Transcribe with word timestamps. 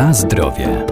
Na 0.00 0.12
zdrowie. 0.12 0.86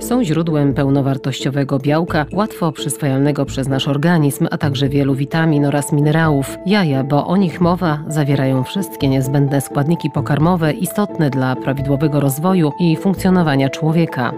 Są 0.00 0.24
źródłem 0.24 0.74
pełnowartościowego 0.74 1.78
białka, 1.78 2.26
łatwo 2.32 2.72
przyswajalnego 2.72 3.44
przez 3.44 3.68
nasz 3.68 3.88
organizm, 3.88 4.48
a 4.50 4.58
także 4.58 4.88
wielu 4.88 5.14
witamin 5.14 5.64
oraz 5.64 5.92
minerałów. 5.92 6.56
Jaja, 6.66 7.04
bo 7.04 7.26
o 7.26 7.36
nich 7.36 7.60
mowa, 7.60 8.04
zawierają 8.08 8.64
wszystkie 8.64 9.08
niezbędne 9.08 9.60
składniki 9.60 10.10
pokarmowe 10.10 10.72
istotne 10.72 11.30
dla 11.30 11.56
prawidłowego 11.56 12.20
rozwoju 12.20 12.72
i 12.80 12.96
funkcjonowania 12.96 13.70
człowieka. 13.70 14.32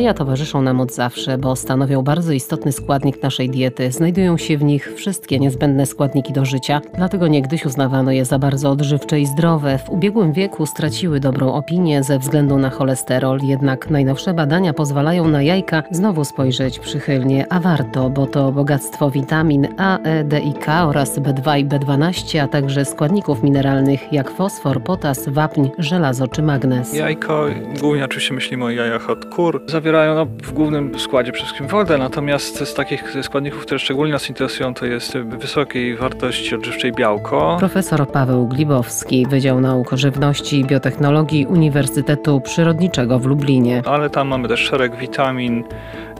Jaja 0.00 0.14
towarzyszą 0.14 0.62
nam 0.62 0.80
od 0.80 0.94
zawsze, 0.94 1.38
bo 1.38 1.56
stanowią 1.56 2.02
bardzo 2.02 2.32
istotny 2.32 2.72
składnik 2.72 3.22
naszej 3.22 3.50
diety. 3.50 3.92
Znajdują 3.92 4.36
się 4.36 4.58
w 4.58 4.62
nich 4.62 4.94
wszystkie 4.96 5.38
niezbędne 5.38 5.86
składniki 5.86 6.32
do 6.32 6.44
życia, 6.44 6.80
dlatego 6.94 7.28
niegdyś 7.28 7.66
uznawano 7.66 8.10
je 8.10 8.24
za 8.24 8.38
bardzo 8.38 8.70
odżywcze 8.70 9.20
i 9.20 9.26
zdrowe. 9.26 9.78
W 9.78 9.90
ubiegłym 9.90 10.32
wieku 10.32 10.66
straciły 10.66 11.20
dobrą 11.20 11.52
opinię 11.52 12.02
ze 12.02 12.18
względu 12.18 12.58
na 12.58 12.70
cholesterol, 12.70 13.38
jednak 13.42 13.90
najnowsze 13.90 14.34
badania 14.34 14.72
pozwalają 14.72 15.28
na 15.28 15.42
jajka 15.42 15.82
znowu 15.90 16.24
spojrzeć 16.24 16.78
przychylnie, 16.78 17.46
a 17.52 17.60
warto, 17.60 18.10
bo 18.10 18.26
to 18.26 18.52
bogactwo 18.52 19.10
witamin 19.10 19.68
A, 19.76 19.98
E, 19.98 20.24
D 20.24 20.40
i 20.40 20.52
K 20.52 20.86
oraz 20.86 21.18
B2 21.18 21.58
i 21.58 21.66
B12, 21.66 22.38
a 22.38 22.48
także 22.48 22.84
składników 22.84 23.42
mineralnych 23.42 24.12
jak 24.12 24.30
fosfor, 24.30 24.82
potas, 24.82 25.28
wapń, 25.28 25.68
żelazo 25.78 26.28
czy 26.28 26.42
magnez. 26.42 26.94
Jajko, 26.94 27.46
głównie 27.80 28.04
oczywiście 28.04 28.34
myślimy 28.34 28.64
o 28.64 28.70
jajach 28.70 29.10
od 29.10 29.24
kur, 29.24 29.66
zawierają 29.90 30.14
no, 30.14 30.26
w 30.26 30.52
głównym 30.52 30.98
składzie 30.98 31.32
przede 31.32 31.44
wszystkim 31.46 31.68
wodę, 31.68 31.98
natomiast 31.98 32.68
z 32.68 32.74
takich 32.74 33.14
składników, 33.22 33.62
które 33.62 33.78
szczególnie 33.78 34.12
nas 34.12 34.28
interesują, 34.28 34.74
to 34.74 34.86
jest 34.86 35.18
wysokiej 35.18 35.96
wartości 35.96 36.54
odżywczej 36.54 36.92
białko. 36.92 37.56
Profesor 37.58 38.08
Paweł 38.08 38.46
Glibowski, 38.46 39.26
Wydział 39.26 39.60
Nauk 39.60 39.90
Żywności 39.92 40.60
i 40.60 40.64
Biotechnologii 40.64 41.46
Uniwersytetu 41.46 42.40
Przyrodniczego 42.40 43.18
w 43.18 43.26
Lublinie. 43.26 43.82
Ale 43.86 44.10
tam 44.10 44.28
mamy 44.28 44.48
też 44.48 44.60
szereg 44.60 44.96
witamin 44.96 45.64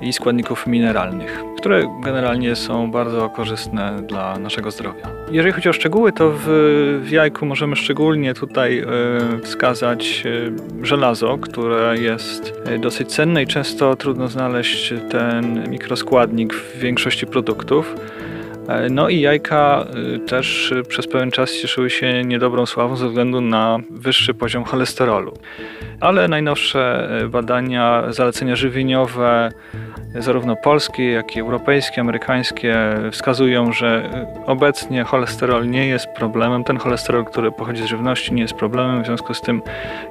i 0.01 0.13
składników 0.13 0.67
mineralnych, 0.67 1.45
które 1.61 1.83
generalnie 2.05 2.57
są 2.57 2.91
bardzo 2.91 3.29
korzystne 3.29 4.03
dla 4.03 4.39
naszego 4.39 4.71
zdrowia. 4.71 5.03
Jeżeli 5.31 5.53
chodzi 5.53 5.69
o 5.69 5.73
szczegóły, 5.73 6.13
to 6.13 6.31
w, 6.31 6.45
w 7.03 7.11
jajku 7.11 7.47
możemy 7.47 7.77
szczególnie 7.77 8.35
tutaj 8.35 8.79
e, 8.79 8.85
wskazać 9.43 10.23
e, 10.27 10.87
żelazo, 10.87 11.39
które 11.39 11.95
jest 11.99 12.53
e, 12.67 12.79
dosyć 12.79 13.09
cenne 13.09 13.43
i 13.43 13.47
często 13.47 13.97
trudno 13.97 14.29
znaleźć 14.29 14.95
ten 15.11 15.71
mikroskładnik 15.71 16.55
w 16.55 16.79
większości 16.79 17.27
produktów. 17.27 17.95
No 18.91 19.09
i 19.09 19.21
jajka 19.21 19.87
też 20.27 20.75
przez 20.89 21.07
pewien 21.07 21.31
czas 21.31 21.53
cieszyły 21.53 21.91
się 21.91 22.25
niedobrą 22.25 22.67
sławą 22.67 22.97
ze 22.97 23.09
względu 23.09 23.41
na 23.41 23.79
wyższy 23.91 24.35
poziom 24.35 24.65
cholesterolu. 24.65 25.33
Ale 26.01 26.29
najnowsze 26.29 27.09
badania, 27.31 28.05
zalecenia 28.09 28.57
żywieniowe, 28.57 29.51
zarówno 30.15 30.57
polskie, 30.57 31.11
jak 31.11 31.37
i 31.37 31.41
europejskie, 31.41 32.01
amerykańskie 32.01 32.77
wskazują, 33.11 33.73
że 33.73 34.11
obecnie 34.47 35.05
cholesterol 35.05 35.71
nie 35.71 35.87
jest 35.87 36.07
problemem. 36.07 36.65
Ten 36.65 36.79
cholesterol, 36.79 37.25
który 37.25 37.53
pochodzi 37.53 37.83
z 37.83 37.87
żywności, 37.87 38.35
nie 38.35 38.43
jest 38.43 38.55
problemem. 38.55 39.03
W 39.03 39.07
związku 39.07 39.35
z 39.35 39.41
tym 39.41 39.63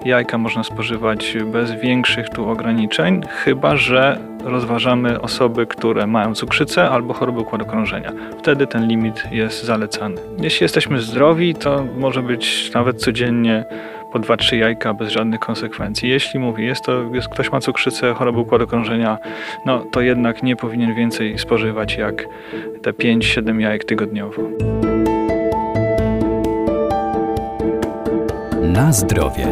jajka 0.05 0.37
można 0.37 0.63
spożywać 0.63 1.37
bez 1.45 1.71
większych 1.71 2.29
tu 2.29 2.49
ograniczeń, 2.49 3.21
chyba 3.43 3.75
że 3.75 4.19
rozważamy 4.43 5.21
osoby, 5.21 5.65
które 5.65 6.07
mają 6.07 6.35
cukrzycę 6.35 6.89
albo 6.89 7.13
choroby 7.13 7.39
układu 7.39 7.65
krążenia. 7.65 8.11
Wtedy 8.39 8.67
ten 8.67 8.87
limit 8.87 9.23
jest 9.31 9.63
zalecany. 9.63 10.21
Jeśli 10.37 10.63
jesteśmy 10.63 11.01
zdrowi, 11.01 11.55
to 11.55 11.85
może 11.97 12.21
być 12.21 12.71
nawet 12.73 13.01
codziennie 13.01 13.65
po 14.11 14.19
2-3 14.19 14.55
jajka 14.55 14.93
bez 14.93 15.09
żadnych 15.09 15.39
konsekwencji. 15.39 16.09
Jeśli 16.09 16.39
mówi, 16.39 16.65
jest 16.65 16.85
to, 16.85 17.03
jest, 17.13 17.29
ktoś 17.29 17.51
ma 17.51 17.59
cukrzycę, 17.59 18.13
chorobę 18.13 18.39
układu 18.39 18.67
krążenia, 18.67 19.17
no 19.65 19.79
to 19.91 20.01
jednak 20.01 20.43
nie 20.43 20.55
powinien 20.55 20.95
więcej 20.95 21.39
spożywać 21.39 21.97
jak 21.97 22.25
te 22.81 22.91
5-7 22.91 23.59
jajek 23.59 23.83
tygodniowo. 23.83 24.41
Na 28.61 28.91
zdrowie. 28.93 29.47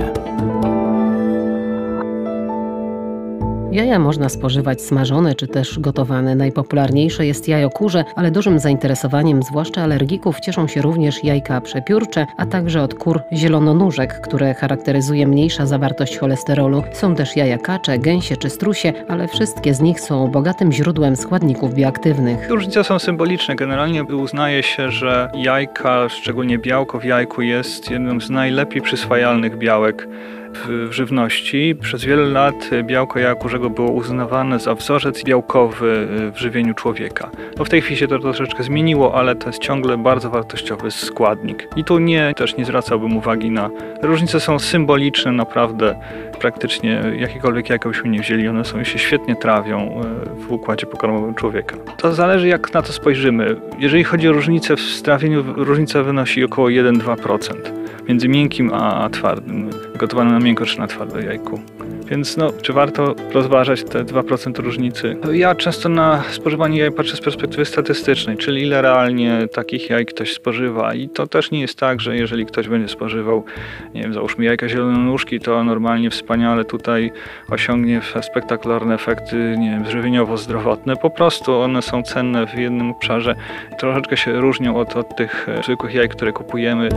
Jaja 3.77 3.99
można 3.99 4.29
spożywać 4.29 4.81
smażone 4.81 5.35
czy 5.35 5.47
też 5.47 5.79
gotowane. 5.79 6.35
Najpopularniejsze 6.35 7.25
jest 7.25 7.47
jajo 7.47 7.69
kurze, 7.69 8.03
ale 8.15 8.31
dużym 8.31 8.59
zainteresowaniem 8.59 9.43
zwłaszcza 9.43 9.81
alergików 9.81 10.39
cieszą 10.39 10.67
się 10.67 10.81
również 10.81 11.23
jajka 11.23 11.61
przepiórcze, 11.61 12.25
a 12.37 12.45
także 12.45 12.81
od 12.81 12.93
kur 12.93 13.21
zielononóżek, 13.33 14.21
które 14.21 14.53
charakteryzuje 14.53 15.27
mniejsza 15.27 15.65
zawartość 15.65 16.17
cholesterolu. 16.17 16.83
Są 16.93 17.15
też 17.15 17.35
jaja 17.35 17.57
kacze, 17.57 17.99
gęsie 17.99 18.37
czy 18.37 18.49
strusie, 18.49 18.93
ale 19.07 19.27
wszystkie 19.27 19.73
z 19.73 19.81
nich 19.81 19.99
są 19.99 20.27
bogatym 20.27 20.71
źródłem 20.71 21.15
składników 21.15 21.73
bioaktywnych. 21.73 22.49
Różnice 22.49 22.83
są 22.83 22.99
symboliczne. 22.99 23.55
Generalnie 23.55 24.03
uznaje 24.03 24.63
się, 24.63 24.91
że 24.91 25.29
jajka, 25.35 26.09
szczególnie 26.09 26.57
białko 26.57 26.99
w 26.99 27.03
jajku 27.03 27.41
jest 27.41 27.91
jednym 27.91 28.21
z 28.21 28.29
najlepiej 28.29 28.81
przyswajalnych 28.81 29.57
białek 29.57 30.07
w 30.53 30.91
żywności. 30.91 31.75
Przez 31.81 32.05
wiele 32.05 32.25
lat 32.25 32.69
białko 32.83 33.19
jakurzego 33.19 33.69
było 33.69 33.91
uznawane 33.91 34.59
za 34.59 34.75
wzorzec 34.75 35.23
białkowy 35.23 36.07
w 36.33 36.37
żywieniu 36.37 36.73
człowieka. 36.73 37.29
No 37.57 37.65
w 37.65 37.69
tej 37.69 37.81
chwili 37.81 37.97
się 37.97 38.07
to 38.07 38.19
troszeczkę 38.19 38.63
zmieniło, 38.63 39.15
ale 39.15 39.35
to 39.35 39.49
jest 39.49 39.59
ciągle 39.59 39.97
bardzo 39.97 40.29
wartościowy 40.29 40.91
składnik. 40.91 41.67
I 41.75 41.83
tu 41.83 41.99
nie, 41.99 42.33
też 42.37 42.57
nie 42.57 42.65
zwracałbym 42.65 43.17
uwagi 43.17 43.51
na... 43.51 43.69
Różnice 44.01 44.39
są 44.39 44.59
symboliczne, 44.59 45.31
naprawdę 45.31 45.95
praktycznie 46.39 47.01
jakiekolwiek 47.17 47.69
jajka 47.69 47.89
byśmy 47.89 48.09
nie 48.09 48.19
wzięli, 48.19 48.47
one 48.47 48.65
są 48.65 48.83
się 48.83 48.99
świetnie 48.99 49.35
trawią 49.35 49.77
e, 49.79 50.39
w 50.39 50.51
układzie 50.51 50.85
pokarmowym 50.85 51.35
człowieka. 51.35 51.77
To 51.97 52.13
zależy 52.13 52.47
jak 52.47 52.73
na 52.73 52.81
to 52.81 52.93
spojrzymy. 52.93 53.55
Jeżeli 53.79 54.03
chodzi 54.03 54.29
o 54.29 54.33
różnicę 54.33 54.75
w 54.75 54.81
strawieniu, 54.81 55.43
różnica 55.55 56.03
wynosi 56.03 56.43
około 56.43 56.67
1-2% 56.67 57.76
między 58.09 58.27
miękkim 58.27 58.73
a 58.73 59.09
twardym, 59.09 59.69
gotowanym 59.95 60.33
na 60.33 60.39
miękko 60.39 60.65
czy 60.65 60.79
na 60.79 60.87
twardo 60.87 61.19
jajku. 61.19 61.61
Więc 62.09 62.37
no, 62.37 62.51
czy 62.61 62.73
warto 62.73 63.15
rozważać 63.33 63.83
te 63.83 64.03
2% 64.03 64.59
różnicy? 64.59 65.17
Ja 65.33 65.55
często 65.55 65.89
na 65.89 66.23
spożywanie 66.31 66.79
jaj 66.79 66.91
patrzę 66.91 67.17
z 67.17 67.21
perspektywy 67.21 67.65
statystycznej, 67.65 68.37
czyli 68.37 68.61
ile 68.61 68.81
realnie 68.81 69.47
takich 69.53 69.89
jaj 69.89 70.05
ktoś 70.05 70.33
spożywa. 70.33 70.93
I 70.93 71.09
to 71.09 71.27
też 71.27 71.51
nie 71.51 71.61
jest 71.61 71.79
tak, 71.79 72.01
że 72.01 72.15
jeżeli 72.15 72.45
ktoś 72.45 72.67
będzie 72.67 72.87
spożywał, 72.87 73.45
nie 73.93 74.01
wiem, 74.01 74.13
załóżmy 74.13 74.45
jajka 74.45 74.69
zielononuszki, 74.69 75.39
to 75.39 75.63
normalnie 75.63 76.09
wspaniale 76.09 76.65
tutaj 76.65 77.11
osiągnie 77.49 78.01
spektakularne 78.21 78.95
efekty, 78.95 79.55
nie 79.59 79.69
wiem, 79.69 79.85
żywieniowo-zdrowotne. 79.85 80.95
Po 81.01 81.09
prostu 81.09 81.59
one 81.59 81.81
są 81.81 82.03
cenne 82.03 82.47
w 82.47 82.59
jednym 82.59 82.91
obszarze. 82.91 83.35
Troszeczkę 83.79 84.17
się 84.17 84.41
różnią 84.41 84.75
od, 84.75 84.95
od 84.95 85.15
tych 85.15 85.47
zwykłych 85.63 85.93
jaj, 85.93 86.09
które 86.09 86.31
kupujemy. 86.31 86.89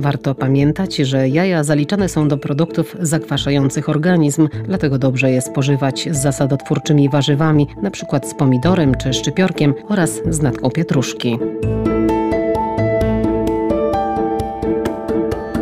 Warto 0.00 0.34
pamiętać, 0.34 0.96
że 0.96 1.28
jaja 1.28 1.64
zaliczane 1.64 2.08
są 2.08 2.28
do 2.28 2.38
produktów 2.38 2.96
zakwaszających 3.00 3.88
organizm, 3.88 4.48
dlatego 4.64 4.98
dobrze 4.98 5.30
je 5.30 5.40
spożywać 5.40 6.08
z 6.10 6.22
zasadotwórczymi 6.22 7.08
warzywami, 7.08 7.66
np. 7.78 8.20
z 8.24 8.34
pomidorem 8.34 8.94
czy 8.94 9.12
szczypiorkiem 9.12 9.74
oraz 9.88 10.20
z 10.30 10.42
natką 10.42 10.70
pietruszki. 10.70 11.38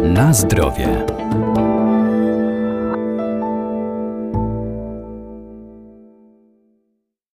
Na 0.02 0.32
zdrowie. 0.32 0.88